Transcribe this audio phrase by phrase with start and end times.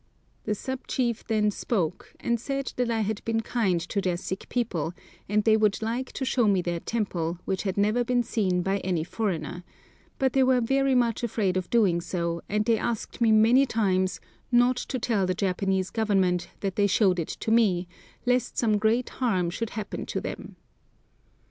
[0.45, 4.49] The sub chief then spoke, and said that I had been kind to their sick
[4.49, 4.95] people,
[5.29, 8.79] and they would like to show me their temple, which had never been seen by
[8.79, 9.63] any foreigner;
[10.17, 14.19] but they were very much afraid of doing so, and they asked me many times
[14.51, 17.87] "not to tell the Japanese Government that they showed it to me,
[18.25, 20.55] lest some great harm should happen to them."